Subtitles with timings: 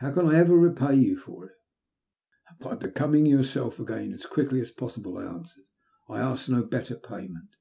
[0.00, 1.54] How can I ever repay yon for it?••
[2.66, 5.64] *' By becoming yourself again as quickly as possi ble/' I answered;
[6.10, 7.56] ''I ask no better payment.'